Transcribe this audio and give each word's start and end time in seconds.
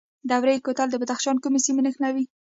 دوره 0.29 0.55
کوتل 0.65 0.87
د 0.91 0.95
بدخشان 1.01 1.37
کومې 1.43 1.59
سیمې 1.65 1.81
نښلوي؟ 1.85 2.25